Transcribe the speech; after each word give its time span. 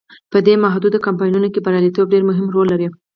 په 0.31 0.37
دې 0.45 0.53
محدودو 0.63 1.03
کمپاینونو 1.07 1.47
کې 1.53 1.63
بریالیتوب 1.65 2.05
ډیر 2.13 2.23
مهم 2.29 2.47
رول 2.55 2.67
لري. 2.73 2.87